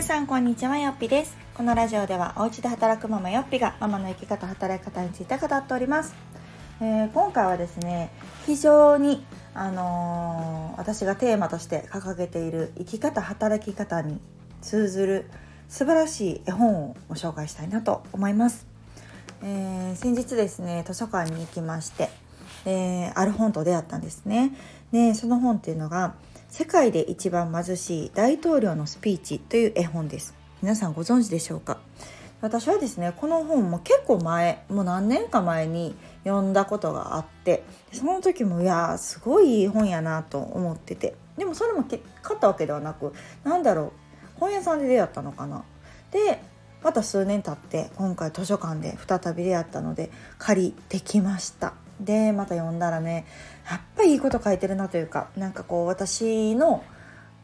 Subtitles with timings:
[0.00, 1.36] 皆さんこんにちはよっぴです。
[1.52, 6.14] このラジオではお家で働くママよっぴがママの生き方働き方について語っております、
[6.80, 8.10] えー、今回はですね
[8.46, 9.22] 非常に
[9.52, 14.18] あのー、私がテーマとして掲げている生き方働き方に
[14.62, 15.30] 通ずる
[15.68, 18.66] 素晴らしい絵本をご紹介したいなと思います、
[19.42, 22.08] えー、先日ですね図書館に行きまして、
[22.64, 24.52] えー、ある本と出会ったんですね。
[24.92, 26.14] でその本っていうのが
[26.50, 30.34] 世界で一番貧しい大統領のスピーチという絵本です。
[30.62, 31.78] 皆さんご存知でしょうか？
[32.40, 35.94] 私はですねこの本も結構前もう何年か前に
[36.24, 41.14] 読んだことがあってその時もいやすごいいい本やなと思ってて。
[41.38, 41.98] でもそれも買
[42.36, 43.92] ったわけではなくなんだろ
[44.36, 45.64] う本屋さんで出会ったのかな。
[46.10, 46.42] で
[46.82, 51.74] また数年経って今回図書館で再び出会ったので借りてきました。
[52.00, 53.26] でまた読んだらね
[53.70, 56.82] やっぱりいいこと書いてるなというかなんかこう私の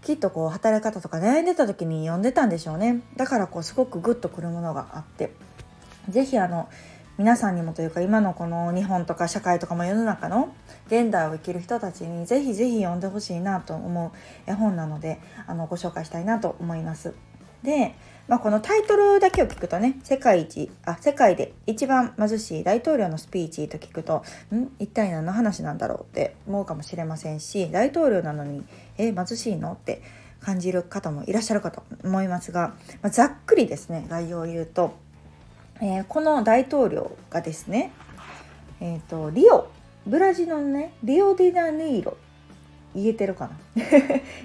[0.02, 5.32] きっとこう働き方とか悩んでた時に読んでたんでしょうねだからこうすごくグッとくるものがあって
[6.08, 6.68] 是非あの
[7.18, 10.54] 皆さんにもというか今のこの日本とか社会とかも世の中の
[10.88, 17.14] 現代を生きる人たちにぜひぜひ読んでほしいなと思う絵本なのであのご紹介したいなと思います。
[17.66, 17.96] で、
[18.28, 24.22] まあ、このタイトルだけを聞くとね世界一あ世界で一番貧しい大統領のスピーチと聞くと
[24.54, 24.68] ん？
[24.78, 28.64] 一体何の話なんだろうって思うかもしれませんし大統領なのに
[28.96, 30.00] え貧しいのって
[30.40, 34.94] 感じる方もいらっしゃるかと思いますが、まあ、ざっくりですね概要を言うと、
[35.80, 37.90] えー、この大統領がですね、
[38.80, 39.68] えーと、リオ
[40.06, 42.16] ブラジルのねリオデジャネイロ
[42.94, 43.82] 言えてるかな？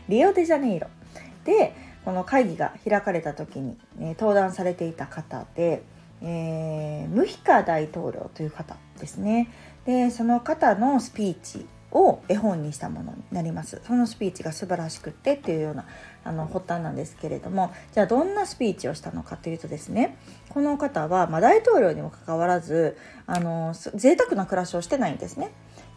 [0.10, 0.88] リオデジャネイロ。
[1.46, 5.84] でこの会議が開かれた時に、え登壇されていた方で、
[6.22, 9.50] えー、ムヒカ大統領という方ですね。
[9.86, 13.82] でその方のスピーチを絵本にしたものになります。
[13.86, 15.86] そのスピーチが素晴らしくってっていうような
[16.24, 17.72] あの発端なんですけれども。
[17.94, 20.18] じゃあどんなスピーチをしたのかというとですね。
[20.50, 25.52] この方は、まあ、大統領にもかかわらずあの贅沢な暮らしをしてないんですね。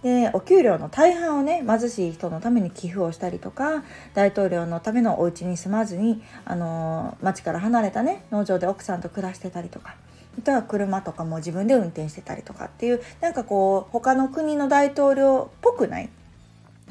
[0.04, 3.82] でお給料の大半をね貧しい人のために寄付をしたりとか
[4.12, 9.96] 大統領のためのお家に住まずにあの町から離れたね農場で奥さんと暮らしてたりとか
[10.38, 16.10] あとは車とかも自分で運転してたりとかっていうなんかこう他の国の大統領っぽくない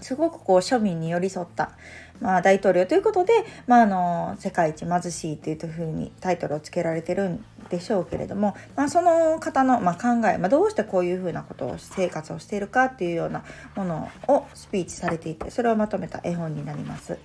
[0.04, 1.72] すごくこう庶民に寄り添った、
[2.20, 3.34] まあ、大統領ということで、
[3.68, 13.44] まあ、あの世界一貧しいというふうにタイトルをつけられてるんでしょうけれども、まあ、その方の、ま、考え、ま、どうしてこういうふうなことを生活をしているかっていうような
[13.76, 17.18] ものをスピーチされていてそれをまとめた絵本になります。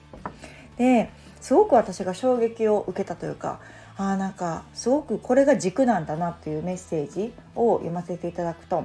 [0.76, 3.60] ですごく私が衝撃を受けたというか
[3.96, 8.84] あなんかすごくこれが軸なんだなっていうメッセージを読ませていただくと、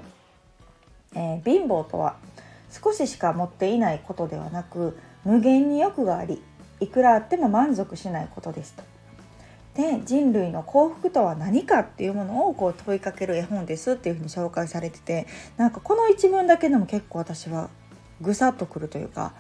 [1.16, 2.16] えー、貧乏とは
[2.73, 6.41] 少ししか持っていないことではなく無限に欲があり
[6.79, 8.84] いくらあっても満足しないことですと。
[9.75, 15.25] で人類の幸福とは何かっていうものをこう問いかける絵本ですっていうふうに紹介されてて
[15.57, 17.69] なんかこの一文だけでも結構私は
[18.22, 19.34] ぐさっとくるというか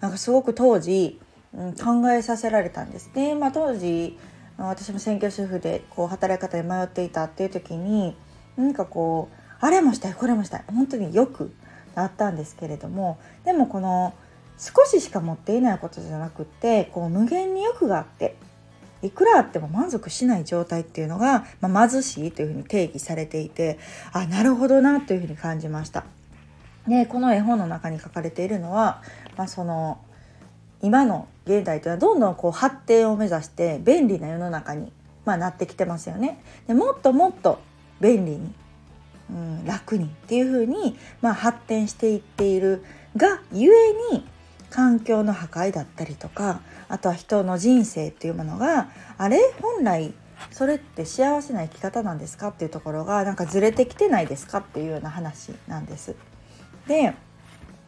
[0.00, 1.20] なんかすごく当時、
[1.52, 3.34] うん、考えさせられたんですね。
[3.34, 4.18] まあ、当時
[4.56, 8.16] 私も専業主婦でこう働き方に迷っていたっていう時に
[8.56, 11.52] 何かこうあれもしたいこれもしたい本当によく
[12.02, 14.14] あったんですけれどもでもこの
[14.58, 18.36] 少ししか持っていないことじゃなくってこう無限に欲があって
[19.02, 23.78] いくらあっても満足しない状態っていうのが、まあ、貧しいというふうに定義されていて
[24.12, 26.04] あなるほどなというふうに感じました。
[26.88, 29.02] でこの絵本の中に書かれているのは、
[29.36, 29.98] まあ、その
[30.82, 34.92] 今の現代というのはどんどんこう発展を目指して便利な世の中に、
[35.24, 36.42] まあ、なってきてますよね。
[36.66, 37.58] でもっともっと
[38.00, 38.52] 便利に
[39.30, 42.84] うん、楽にっていう風にまあ、発展していっている
[43.16, 44.26] がゆえに
[44.70, 50.12] 環境の破壊だったりとかあとは人の人生っていうものがあれ本来
[50.50, 56.16] それって幸せな生き方なんですかっていうところがなんかずれてきてないですかっていうような話なんです。
[56.86, 57.14] で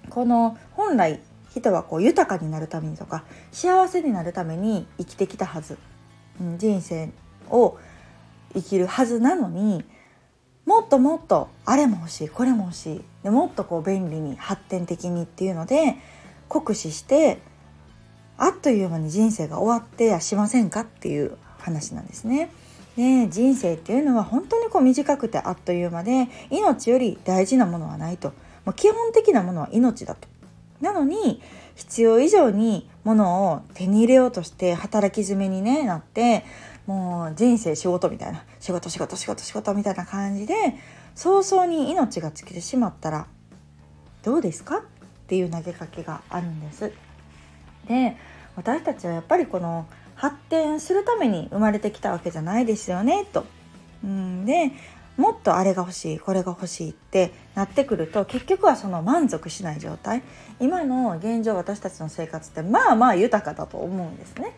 [0.08, 1.20] この本来
[1.50, 5.78] 人はこう豊かになるためにとか幸せになるために生きてきたはず、
[6.40, 7.10] うん、人生
[7.48, 7.78] を
[8.54, 9.84] 生きるはずなのに
[10.66, 15.96] もっともっとあれも欲しいこれも欲しいでもっとこう便利に発展的にっていうので
[16.48, 17.38] 酷使して
[18.36, 22.50] あっという間に人生が終わってやしませんかっていう話なんですね。
[22.96, 28.32] で人生っていうのは本当にこう短くてあっという間で命より大事なものはないと
[28.64, 30.28] もう基本的なものは命だと。
[30.80, 31.40] なのに
[31.74, 36.44] 必要以上にものを手に入れようとして働き詰めに、ね、なって
[36.86, 40.54] もう人生仕事みたいな仕事仕事仕事仕事みたいな感じで
[41.14, 43.28] 早々に命が尽きてしまったら
[44.24, 44.78] どうですか？
[44.78, 44.82] っ
[45.28, 46.92] ていう投げかけがあるんです。
[47.86, 48.16] で
[48.56, 49.86] 私たちはやっぱりこの
[50.16, 53.46] 発展するために生まれてきたわけじゃないですよねと。
[54.02, 54.72] うんで
[55.16, 60.24] もっとあれが欲しいこれが欲しいってなってくると結局はその満足しない状態
[60.58, 64.56] 今の現状私たちの生活ってまあまあ豊かだと思うんですね。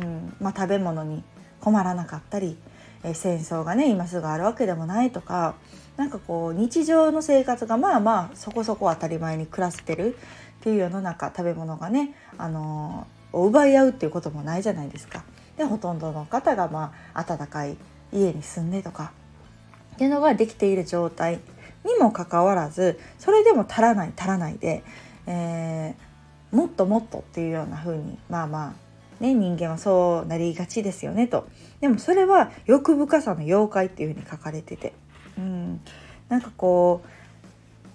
[0.00, 1.22] うんまあ、食べ物に
[1.60, 2.56] 困らなかったり、
[3.02, 5.54] え戦争がね今すぐあるわけでもないとか
[5.96, 10.16] なんかこう日常の生活がまあまあそこそこ当たり前に暮らしてる
[10.60, 15.24] っていう世の中食べ物がね、あのー、奪い合うっていうこともないじゃないですか。
[15.56, 17.76] でほとんどの方がまあ暖かい
[18.12, 19.12] 家に住んでとか
[19.94, 21.40] っていうのができている状態
[21.84, 24.82] にもかかわらずそれでも足らない足らないで、
[25.26, 28.89] えー、もっともっとっていうような風にまあまあ
[29.20, 31.46] ね人間はそうなりがちですよねと。
[31.80, 34.92] でもそれは欲深さの妖怪っていう風に書かれてて。
[35.38, 35.80] うん。
[36.28, 37.02] なんかこ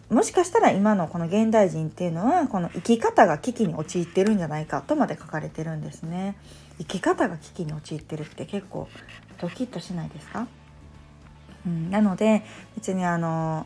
[0.09, 6.35] うもしかしたら今のこの現代人っていうのはこの生き方が危機に陥ってるんじゃないかとまで書かれてるんですね。
[6.77, 8.87] 生き方が危機に陥ってるって結構
[9.39, 10.47] ドキッとしないですか？
[11.65, 12.43] うん、なので
[12.75, 13.65] 別にあの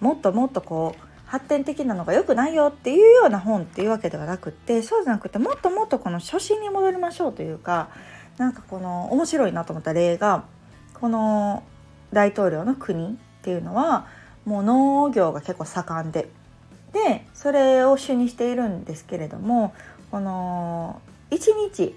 [0.00, 7.88] もっともっとこう発展的なのが良くないよっていうような本っていうわけではなくってそうじゃなくてもっともっとこの初心に戻りましょうというか
[8.36, 10.44] なんかこの面白いなと思った例が
[10.94, 11.62] この
[12.12, 14.06] 大統領の国っていうのは
[14.44, 16.28] もう農業が結構盛んで
[16.92, 19.74] でそれを主にしているんですけれども
[20.10, 21.00] この
[21.30, 21.38] 1
[21.74, 21.94] 日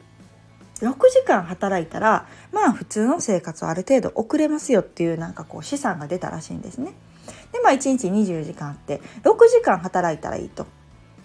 [0.79, 6.94] 6時間働いたらまあ普通の生活はある程度遅れますよっていうなんかこう試算が出たらしいんですね。
[7.51, 10.65] でまあ1日24時間あって6時間働いたらいいと。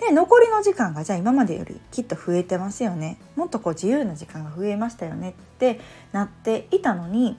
[0.00, 5.78] で残りの時間がじゃあ今までよりきっと増えてますよねもっとこう自由な時間が増えましたよねって
[6.10, 7.38] なっていたのに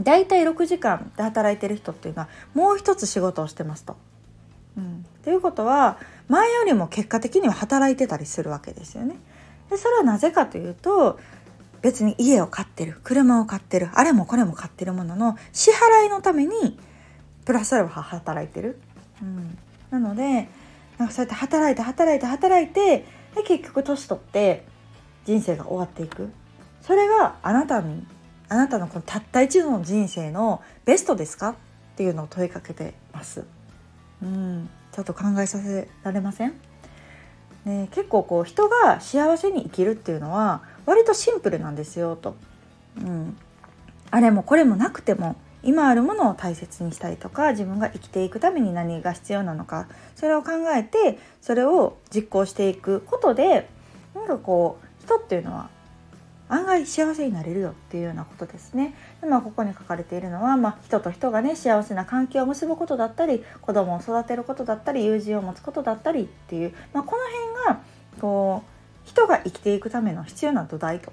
[0.00, 3.96] 大体6時間で働いてる人っていうのはもう一つ仕事をしてますと。
[4.76, 5.98] うん、ということは
[6.28, 9.16] 前よりも結果的には働いてたりするわけですよね。
[9.70, 11.18] でそれはなぜかというと
[11.82, 16.78] 別に家を買ってる車を買ってるあれもこれも買ってるものの支払いのために
[17.48, 18.78] プラスアルファ働いてる、
[19.22, 19.58] うん、
[19.90, 20.48] なので
[20.98, 24.66] なんかそうやって働いて働いて働いてで結局年取って
[25.24, 26.28] 人生が終わっていく。
[26.82, 28.06] それがあなたに
[28.50, 31.50] あなたのこのたった一度の人生のベストですか？
[31.50, 31.54] っ
[31.96, 33.44] ていうのを問いかけてます。
[34.22, 36.52] うん、ちょっと考えさせられません？
[37.64, 42.36] ね、結構こう人が幸せに生きるっていうのは割とシンプルなんですよと、
[42.98, 43.36] うん、
[44.10, 53.68] あれもこれもなくても今あるものを大切にしたりとか自分が生きていくために何が必要なのかそれを考えてそれを実行していくことで
[54.14, 55.70] なんかこう人っていうのは
[56.48, 58.94] 案外幸せになれるよっていうようなことですね。
[59.20, 67.22] でまあ、ここに書かれているのは、まあ、人と人がね幸せな関係を結ぶことだったり子供を育てることだったり友人を持つことだったりっていう、まあ、この
[67.66, 67.82] 辺が
[68.20, 71.12] こう人が生きていくための必要な土台と。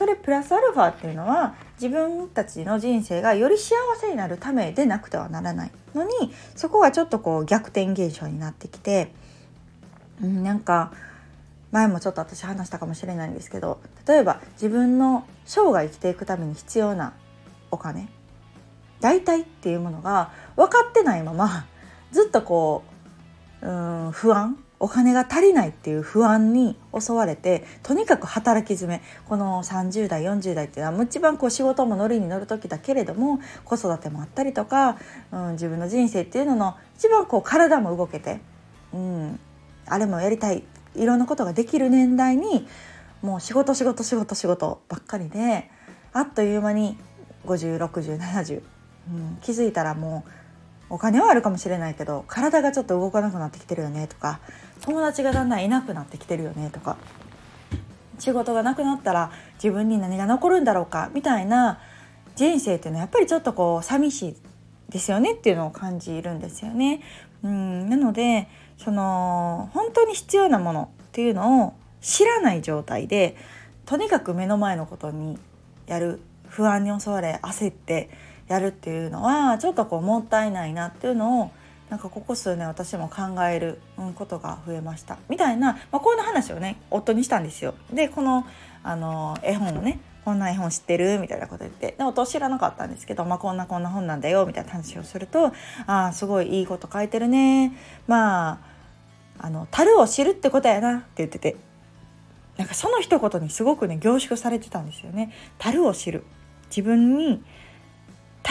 [0.00, 5.70] それプラスアルファっていうのは自分たちの人生がより幸せになるためでなくてはならない。
[5.94, 9.12] のにそこがちょっとこう逆転現象になってきて、
[10.22, 10.90] うん、なんか
[11.70, 17.12] 前もちょっと私話したかもしれないんですけど例えば自分の生涯生きていくために必要な
[17.70, 18.08] お金
[19.00, 21.66] 大体っていうものが分かってないまま
[22.10, 22.84] ずっとこ
[23.60, 23.70] うう
[24.08, 34.96] ん不安お金が足りないっていう不安に襲われてとにかく働き詰めこの30代40代っていうのは一番こう仕事も乗りに乗る時だけれども子育てもあったりとか、
[35.32, 38.40] うん、自分の人生っていうのの一番こう体も動けて、
[38.94, 39.38] うん、
[39.86, 40.64] あれもやりたい
[40.96, 42.66] いろんなことができる年代に
[43.20, 45.70] もう仕事仕事仕事仕事ばっかりで
[46.14, 46.96] あっという間に
[47.44, 48.62] 506070、
[49.10, 50.30] うん、気づいたらもう
[50.90, 54.40] お金はあるかもしれないけど体がちょっと動かなくなってきてるよねとか
[54.82, 56.96] 友達がだんだんいなくなってきてるよねとか
[58.18, 61.80] 仕事がなくなったら自分に何が残るんだろうかみたいな
[62.36, 64.36] 人生っていうのはやっぱりちょっとこう寂しい
[64.90, 67.00] ですよねっていうのを感じるんですよね。
[67.42, 73.36] うんなのでその本当に必要なものっていうのを知らない状態で
[73.86, 75.38] とにかく目の前のことに
[75.86, 78.10] やる不安に襲われ焦って
[78.50, 81.50] やるっていうのはちょっとこうもったいないなっていうのを
[81.88, 83.80] なんかここ数年私も考える
[84.14, 85.18] ことが増えました。
[85.28, 87.74] みたいな、まあ、こんな話をね夫にしたんですよ。
[87.92, 88.46] でこの
[88.82, 91.18] あの絵本をねこんな絵本知ってる？
[91.18, 91.94] みたいなこと言って。
[91.96, 94.46] で夫知らなかったんですけど、まあ、こんなこんな本なんだよ。
[94.46, 95.52] みたいな話をすると
[95.86, 97.72] 「ああすごいいいこと書いてるね。
[98.06, 98.58] まあ
[99.38, 100.98] あの樽を知るってことやな。
[100.98, 101.56] って言ってて。
[102.56, 105.32] なんかその一言にすごくね凝縮されてたんですよね。
[105.56, 106.24] 樽を知る。
[106.68, 107.42] 自分に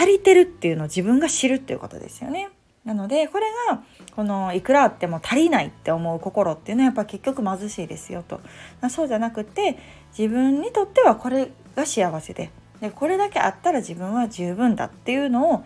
[0.00, 2.48] 足りてるっていうのを自分が知るっていうことですよね。
[2.86, 3.82] なのでこれが
[4.16, 8.40] このいくらあっても足りないって思う心っていうのはやっぱ結局貧しいですよと
[8.88, 9.78] そうじゃなくて
[10.16, 15.64] 自分にとってはこれが幸せででこれだけあったら自分は十分だっていうのを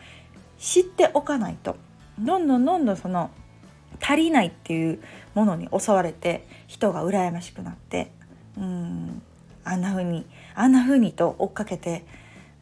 [0.59, 1.76] 知っておかないと
[2.19, 3.31] どんどんどんどんその
[4.00, 4.99] 足りないっていう
[5.35, 8.11] ものに襲われて人が羨ましくなって
[8.59, 9.23] うん
[9.62, 10.26] あんな風に
[10.57, 12.05] あんな風にと追っかけて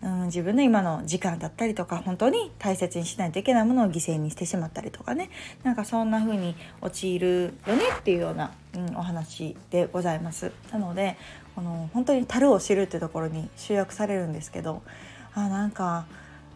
[0.02, 5.30] うん自分の今の時間だったりとか本当に大切にしないといけないものを犠牲にしてしまったりとかね
[5.62, 10.52] なんかそんな風に陥るよねっていうような、うん、お話でございます。
[10.72, 11.16] なので
[11.54, 14.82] この本当に樽を知るってところに集約されるんですけど
[15.34, 16.06] あなんか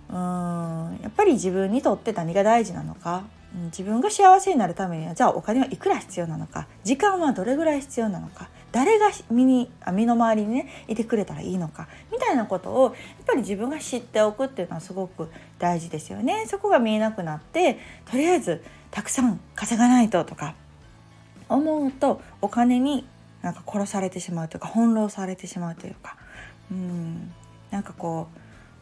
[0.09, 3.25] うーんやっぱり自分にとって何が大事なのか
[3.67, 12.93] 自分が幸せになるためにはじゃあお金はいくら必要なのか時間はどれぐらい必要なのか誰が身に身の回りにねいてくれたらいいのかみたいなことをやっ
[13.27, 16.45] ぱり自分が知っておくっていうのはすごく大事ですよね。
[16.47, 20.55] そこが見えなくなってとりあえずたくさん稼がないととか
[21.49, 23.07] 思うとお金に
[23.41, 26.19] なんか殺されてしまうというか翻弄されてしまうというか
[26.71, 27.33] うん
[27.71, 28.29] なんかこ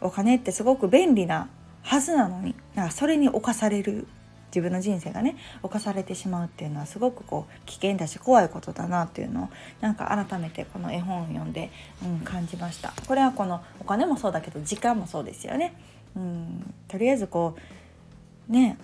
[0.03, 1.49] うお金ってすごく便利な
[1.83, 4.09] はずなのになんかそれに侵される
[4.55, 9.49] 自分の人生がね侵されてしまうっていうのはすごくこう危険だし怖いことだなっていうのを
[9.81, 11.71] なんか改めてこの絵本を読んで、
[12.05, 15.75] うん、感じましたこれはこのお金もそうだけど時間もそうですよね。
[16.17, 17.57] うん、とりあえずこ
[18.49, 18.79] うね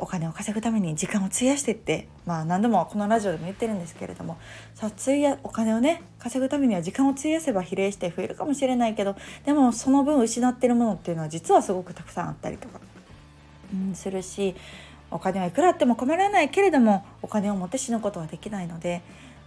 [0.00, 4.38] お金を稼ぐために時間を費やしてってまあ何度もこのラジオでも言ってるんですけれども
[4.74, 12.80] さ費やお金をね稼ぐためには時間を費やせば比例して増えるかもしれないけどでもその分失ってるものっていうのは実はすごくたくさんあったりとか、
[13.72, 14.54] うん、するし
[15.10, 19.02] お金はいくらあっても困らないけれどもお金を持って死ぬことはできないので、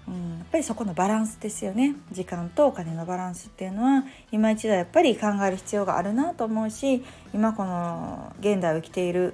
[0.08, 1.96] うん、やっぱりそこのバランスですよね。
[2.12, 7.04] 時間とお金のバランスっていうのは今一度やっぱり考える必要があるなと思うし
[7.34, 9.34] 今この現代を生きている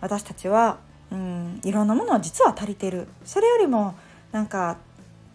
[0.00, 0.78] 私たちは、
[1.10, 3.08] うん、いろんなものは実は足りてる。
[3.24, 3.94] それよりも
[4.32, 4.78] なんか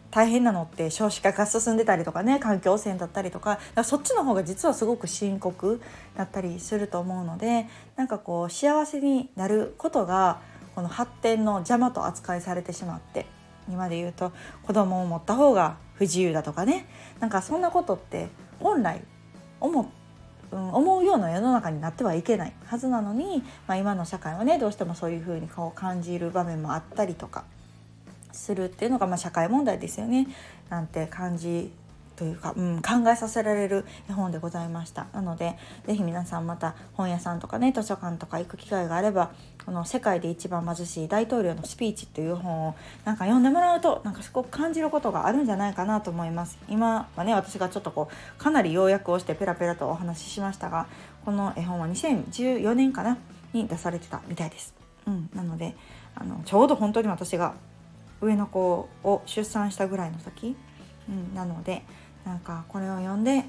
[0.10, 5.82] 大変なのって少子化が進んでたりとかね環境汚染だったりとかそっちの方が実はすごく深刻
[6.16, 10.40] だったりすると思うのでなんかこう幸せになることが
[10.76, 13.26] この発展の邪魔と扱いされてしまって
[13.70, 14.32] 今で言うと
[14.64, 16.88] 子供を持った方が不自由だとかね
[17.20, 19.02] なんかそんなことって本来
[19.60, 19.92] 思,、
[20.52, 27.44] うん、思うような世の中になってはいけないはずなのに、まあ、今の社会はねどうしてもそういうふうに顔を感じる場面もあったりとか
[28.38, 30.28] するっていうのがまあ社会問題ですよね。
[30.70, 31.72] なんて感じ
[32.18, 35.06] というか、うん、考えさせられる絵本でございました。
[35.14, 39.32] なので是非皆さんまた本屋さんとかね図書館とか行く機会があれば
[39.64, 42.76] この「世界で一番貧しい大統領のスピーチ」っていう本を
[43.06, 46.58] なんか読んでもらうとなんかすごく感じることがあるんじゃないかなと思います。
[46.68, 50.88] 今はね私がちょっとこうかなり要約をしてペラペラとお話ししましたが
[51.24, 53.18] この絵本は2014年かな
[53.54, 54.74] に出されてたみたいです、
[55.06, 55.76] うん、なので
[56.16, 57.54] あのちょうど本当に私が
[58.22, 60.56] 上の子を出産したぐらいの時、
[61.10, 61.84] うん、なので
[62.26, 63.46] なんかこれを読んで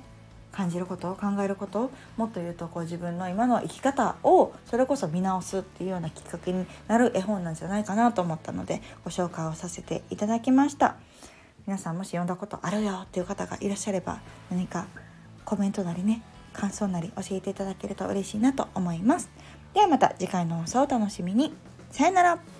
[0.52, 10.96] 感じること考えることもっと言うとこう自分の今の生き方をそれこそ見直すっていうようなきっかけになる絵本なんじゃないかなと思ったのでご紹介をさせていただきました。
[11.66, 14.20] 皆さんもし読んだことあるよっていう方がいらっしゃれば
[14.50, 14.86] 何か
[15.44, 16.22] コメントなりね
[16.54, 19.30] 感想なり教えていただけると嬉しいなと思います。
[19.74, 21.54] ではまた次回の放送をお楽しみに。
[21.90, 22.57] さよなら。